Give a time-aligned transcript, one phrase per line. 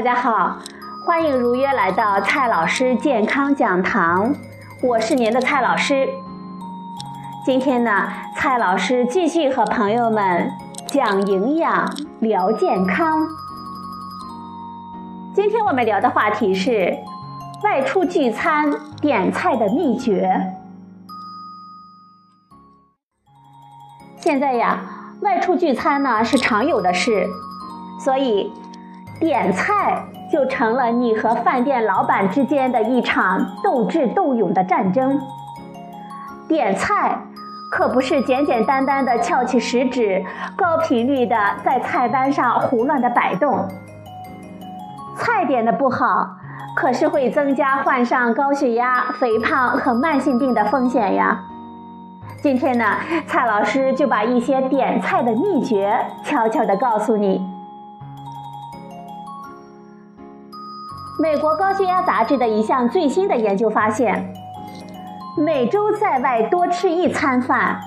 [0.00, 0.56] 大家好，
[1.04, 4.34] 欢迎如约来到蔡老师健康讲堂，
[4.82, 6.08] 我是您的蔡老师。
[7.44, 10.50] 今天呢，蔡老师继续和朋友们
[10.86, 11.86] 讲营养、
[12.20, 13.28] 聊健康。
[15.34, 16.96] 今天我们聊的话题是
[17.62, 20.54] 外出聚餐点菜的秘诀。
[24.16, 24.80] 现在呀，
[25.20, 27.28] 外出聚餐呢是常有的事，
[28.02, 28.50] 所以。
[29.20, 30.02] 点菜
[30.32, 35.20] 就成了你和饭店老板之间的一场斗智斗勇的战争。
[36.48, 37.18] 点菜
[37.70, 40.24] 可不是简简单单的翘起食指，
[40.56, 43.68] 高频率的在菜单上胡乱的摆动。
[45.16, 46.26] 菜点的不好，
[46.74, 51.42] 可是会增加患上高血压、肥胖和慢性病的风险呀。
[52.40, 52.96] 今天呢，
[53.26, 57.49] 蔡老师就把一些点菜的秘诀悄悄的告诉你。
[61.20, 64.32] 美国高血压杂志的一项最新的研究发现，
[65.36, 67.78] 每周在外多吃一餐饭，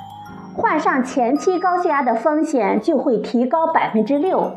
[0.55, 4.51] 患上前期高血压的风险就会提高百分之六，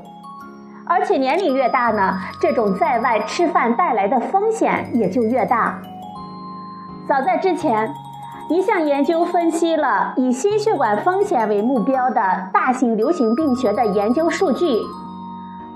[0.85, 5.79] 而且年龄越大呢，这种在外吃饭带来的风险也就越大。
[7.09, 7.95] 早在之前，
[8.51, 12.21] 一项研究分析了以心血管风险为目标的
[12.53, 14.83] 大型流行病学的研究数据，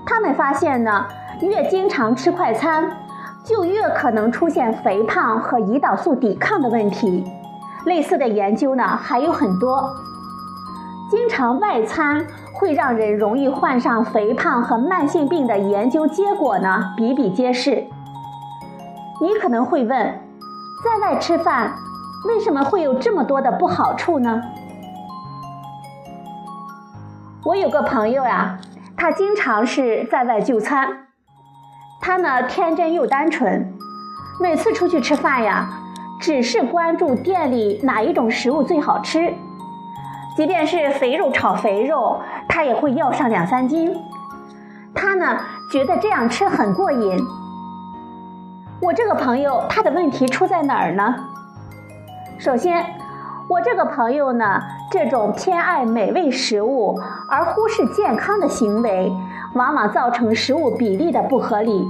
[0.05, 1.07] 他们发现呢。
[1.41, 2.91] 越经常吃快餐，
[3.43, 7.25] 就越可能出现肥胖和胰岛素抵抗的问题。
[7.85, 9.95] 类似的研究呢还有很多。
[11.09, 17.87] 经常外餐会让人容易患上肥胖和慢性病的研究结果呢比比皆是。
[19.19, 20.21] 你可能会问，
[20.83, 21.73] 在外吃饭
[22.27, 24.41] 为什么会有这么多的不好处呢？
[27.43, 28.59] 我有个朋友呀，
[28.95, 31.07] 他经常是在外就餐。
[32.01, 33.71] 他呢天真又单纯，
[34.39, 35.69] 每次出去吃饭呀，
[36.19, 39.31] 只是关注店里哪一种食物最好吃，
[40.35, 42.19] 即便是肥肉炒肥肉，
[42.49, 43.95] 他也会要上两三斤。
[44.95, 45.37] 他呢
[45.71, 47.17] 觉得这样吃很过瘾。
[48.81, 51.15] 我这个朋友他的问题出在哪儿呢？
[52.39, 52.83] 首先，
[53.51, 56.97] 我这个朋友呢这种偏爱美味食物
[57.27, 59.11] 而忽视健康的行为。
[59.53, 61.85] 往往造成食物比例的不合理，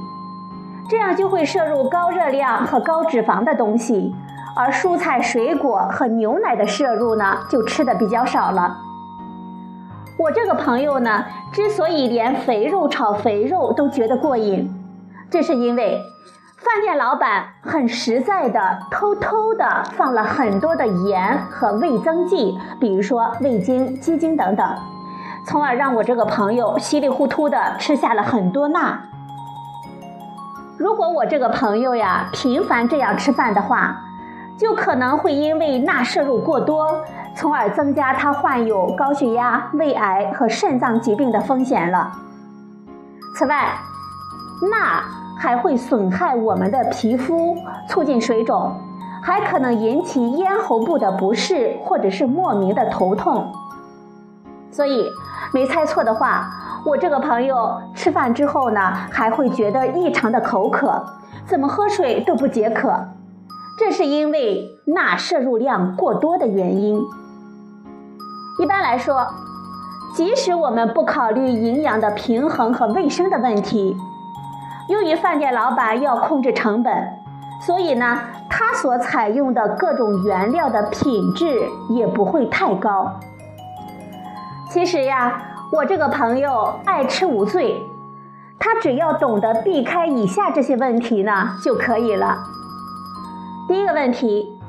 [0.89, 4.16] 这样就会摄入高热量和高脂肪的东西，
[4.55, 8.75] 而蔬菜、水果和牛奶的摄入呢，就吃的比较少了。
[10.17, 11.23] 我这个朋友呢，
[11.53, 14.67] 之所以连肥肉炒肥肉都觉得过瘾，
[15.29, 16.01] 这是因为
[16.63, 24.75] 饭店老板很实在的偷偷的放了很多的盐和味增剂，比如说味精、鸡精等等。
[25.47, 28.95] 从而让我这个朋友稀里糊涂的吃下了很多钠。
[30.77, 33.97] 如果我这个朋友呀频繁这样吃饭的话，
[34.59, 37.03] 就可能会因为钠摄入过多，
[37.35, 42.11] 从而增加他患有高血压、胃癌和肾脏疾病的风险了。
[43.35, 43.73] 此外，
[44.69, 45.03] 钠
[45.41, 47.57] 还会损害我们的皮肤，
[47.90, 48.72] 促进水肿，
[49.24, 53.52] 还可能引起咽喉部的不适或者是莫名的头痛。
[54.69, 55.09] 所以，
[55.52, 56.47] 没猜错的话，
[56.85, 58.79] 我这个朋友吃饭之后呢，
[59.09, 61.03] 还会觉得异常的口渴，
[61.47, 62.94] 怎么喝水都不解渴，
[63.79, 67.03] 这是因为钠摄入量过多的原因。
[68.59, 69.25] 一般来说，
[70.16, 73.97] 即使我们不考虑营养的平衡和卫生的问题，
[74.91, 76.94] 由于饭店老板要控制成本，
[77.62, 78.19] 所以呢，
[78.50, 81.61] 他所采用的各种原料的品质
[81.91, 83.09] 也不会太高。
[84.70, 85.41] 其实呀，
[85.72, 87.82] 我这个朋友爱吃无罪，
[88.59, 92.40] 他只要懂得避开以下这些问题呢就可以了。
[93.70, 94.59] 第一个问题，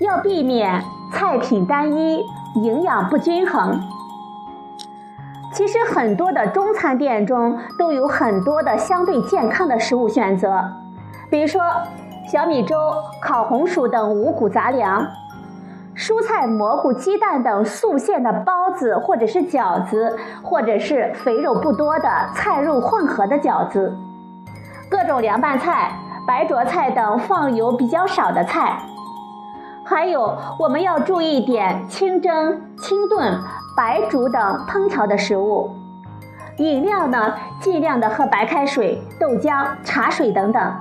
[0.00, 0.82] 要避免
[1.12, 2.26] 菜品单一、
[2.56, 3.80] 营养不均衡。
[5.52, 10.62] 其实很多的中餐店中都有很多的相对健康的食物选择，
[11.28, 11.62] 比如说
[12.30, 12.76] 小米粥、
[13.20, 15.06] 烤红薯等五谷杂粮。
[15.96, 23.92] 蔬菜、蘑菇、鸡蛋等素馅的包子，或者是饺子，或者是肥肉不多的菜肉混合的饺子，
[24.88, 25.92] 各种凉拌菜、
[26.26, 28.80] 白灼菜等放油比较少的菜，
[29.84, 33.38] 还有我们要注意点清蒸、清炖、
[33.76, 35.70] 白煮等烹调的食物。
[36.58, 40.74] 饮料呢，尽量的喝白开水、豆浆、茶水等等。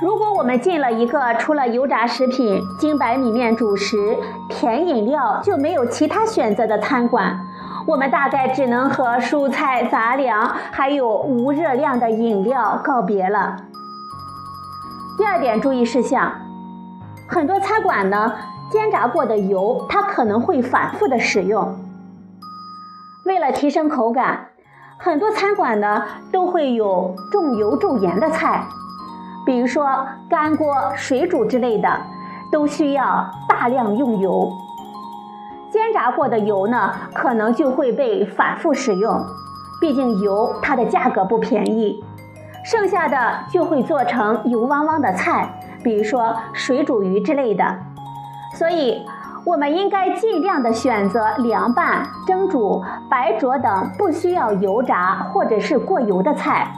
[0.00, 4.16] 如果我们进了一个除了油炸食品、精白米面主食、
[4.48, 7.38] 甜饮料就没有其他选择的餐馆，
[7.86, 13.56] 我们大概只能和蔬菜、杂粮还有无热量的饮料告别了。
[15.18, 16.32] 第二点注意事项，
[17.28, 18.32] 很多餐馆呢，
[18.70, 21.76] 煎炸过的油它可能会反复的使用。
[23.24, 24.46] 为了提升口感，
[24.98, 28.64] 很多餐馆呢都会有重油重盐的菜，
[29.44, 32.00] 比如说干锅、水煮之类的，
[32.52, 34.50] 都需要大量用油。
[35.70, 39.24] 煎炸过的油呢，可能就会被反复使用，
[39.80, 42.04] 毕竟油它的价格不便宜。
[42.64, 45.48] 剩下的就会做成油汪汪的菜，
[45.82, 47.64] 比如说水煮鱼之类的。
[48.54, 49.06] 所以，
[49.44, 56.72] 我们应该尽量的选择凉拌、蒸煮、白灼等不需要油炸或者是过油的菜。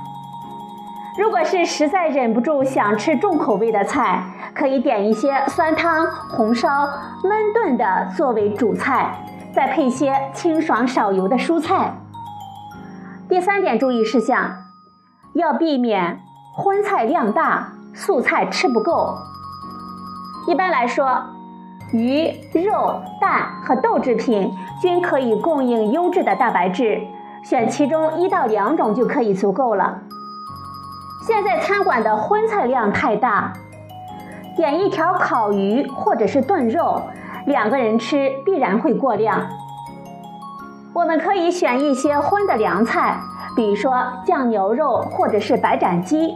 [1.19, 4.23] 如果是实在忍不住想吃重口味的菜，
[4.55, 6.69] 可以点一些酸汤、红烧、
[7.23, 11.97] 焖炖的作为主菜，再配些清爽少油的蔬菜。
[13.29, 14.57] 第三点注意事项，
[15.35, 16.21] 要避免
[16.55, 19.19] 荤菜量大，素菜吃不够。
[20.47, 21.23] 一般来说，
[21.93, 24.51] 鱼、肉、蛋和豆制品
[24.81, 27.01] 均可以供应优质的蛋白质，
[27.45, 29.99] 选其中一到两种就可以足够了。
[31.27, 33.53] 现在餐馆的荤菜量太大，
[34.57, 37.03] 点一条烤鱼或者是炖肉，
[37.47, 39.47] 两个人吃必然会过量。
[40.95, 43.21] 我们可以选一些荤的凉菜，
[43.55, 46.35] 比如说酱牛肉或者是白斩鸡，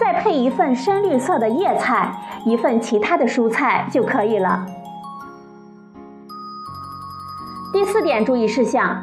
[0.00, 2.12] 再配一份深绿色的叶菜，
[2.44, 4.66] 一份其他的蔬菜就可以了。
[7.72, 9.02] 第四点注意事项，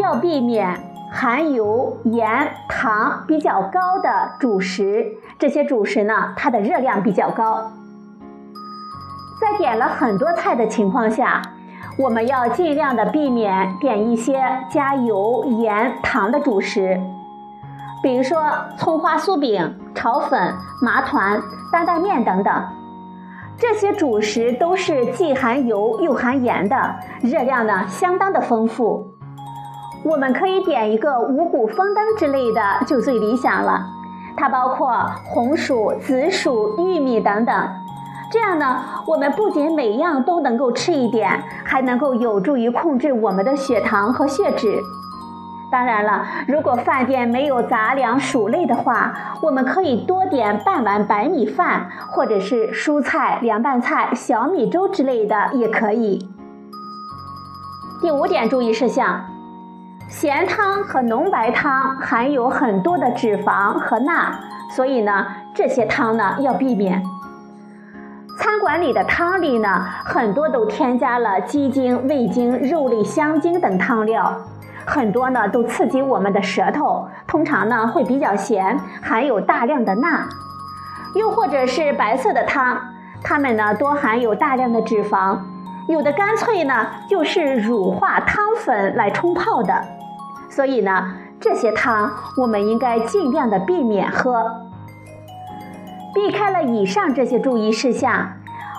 [0.00, 0.84] 要避免。
[1.10, 5.06] 含油、盐、糖比较高的主食，
[5.38, 7.72] 这些主食呢，它的热量比较高。
[9.40, 11.40] 在点了很多菜的情况下，
[11.98, 14.38] 我们要尽量的避免点一些
[14.70, 17.00] 加油、盐、糖的主食，
[18.02, 18.42] 比如说
[18.76, 21.40] 葱花酥饼、炒粉、麻团、
[21.72, 22.54] 担担面等等。
[23.60, 26.76] 这些主食都是既含油又含盐的，
[27.22, 29.14] 热量呢相当的丰富。
[30.04, 33.80] 我们可以点一个五谷丰登之类的，就最理想了。
[34.36, 37.68] 它包括红薯、紫薯、玉米等等。
[38.30, 44.80] 这样呢，我们不仅每样都能够吃一点，还能够有助于控制我们的血糖和血脂。
[45.70, 56.26] 当然了，如果饭店没有杂粮薯类的话，我们可以多点半碗白米饭，或者是蔬菜、凉拌菜、小米粥之类的也可以。
[58.00, 59.24] 第五点注意事项。
[60.08, 64.32] 咸汤和浓白汤含有很多的脂肪和钠，
[64.74, 67.02] 所以呢，这些汤呢要避免。
[68.38, 74.34] 餐馆里的汤里呢，很多都添加了鸡精、味精、肉类香精等汤料，
[74.88, 80.26] 很多呢都刺激我们的舌头，通常呢会比较咸，含有大量的钠。
[81.14, 82.78] 又或者是白色的汤，
[83.22, 85.38] 它们呢多含有大量的脂肪，
[85.88, 89.84] 有的干脆呢就是乳化汤粉来冲泡的。
[90.48, 92.10] 所以呢，这些汤
[92.40, 94.64] 我们应该尽量的避免喝。
[96.14, 98.32] 避开了以上这些注意事项，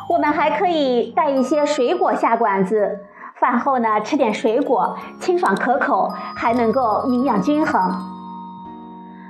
[0.09, 3.05] 我们还可以带一些水果下馆子。
[3.39, 7.91] 饭后呢，吃点水果，清爽可口，还能够营养均衡。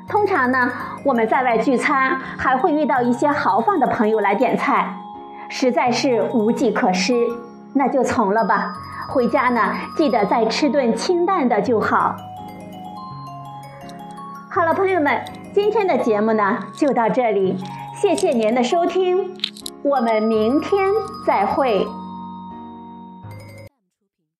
[0.07, 0.71] 通常呢，
[1.05, 4.97] 我们在外聚餐还会遇到一些豪放的朋友来点菜，
[5.47, 7.27] 实在是无计可施，
[7.73, 8.73] 那就从了吧。
[9.07, 9.61] 回家呢，
[9.95, 12.15] 记得再吃顿清淡的就好。
[14.49, 15.23] 好了，朋友们，
[15.53, 17.55] 今天的节目呢就到这里，
[17.93, 19.35] 谢谢您的收听，
[19.83, 20.87] 我们明天
[21.27, 21.85] 再会。